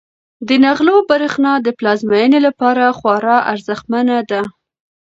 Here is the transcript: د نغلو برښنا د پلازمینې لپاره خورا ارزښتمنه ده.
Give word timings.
د 0.47 0.49
نغلو 0.65 0.95
برښنا 1.09 1.53
د 1.65 1.67
پلازمینې 1.77 2.39
لپاره 2.47 2.83
خورا 2.97 3.37
ارزښتمنه 3.51 4.17
ده. 4.29 4.41